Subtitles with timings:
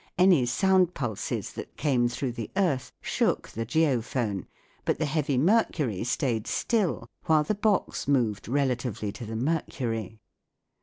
[0.17, 4.47] Any sound pulses that came through the earth shook the geophone,
[4.83, 10.17] but the heavy mercury stayed still while the box moved relatively to the mercury.